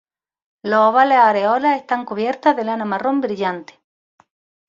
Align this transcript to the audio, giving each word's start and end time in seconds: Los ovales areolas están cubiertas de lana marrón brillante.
Los 0.63 0.79
ovales 0.79 1.19
areolas 1.19 1.79
están 1.79 2.05
cubiertas 2.05 2.55
de 2.55 2.63
lana 2.63 2.85
marrón 2.85 3.21
brillante. 3.21 3.79